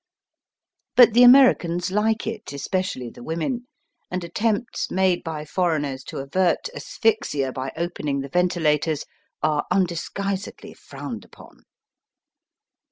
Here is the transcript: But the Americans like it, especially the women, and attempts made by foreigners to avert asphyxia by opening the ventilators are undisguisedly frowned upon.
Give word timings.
But 0.95 1.13
the 1.13 1.21
Americans 1.21 1.91
like 1.91 2.25
it, 2.25 2.53
especially 2.53 3.11
the 3.11 3.21
women, 3.21 3.67
and 4.09 4.23
attempts 4.23 4.89
made 4.89 5.23
by 5.23 5.45
foreigners 5.45 6.03
to 6.05 6.17
avert 6.17 6.69
asphyxia 6.73 7.51
by 7.51 7.71
opening 7.77 8.21
the 8.21 8.29
ventilators 8.29 9.05
are 9.43 9.65
undisguisedly 9.69 10.73
frowned 10.73 11.23
upon. 11.23 11.65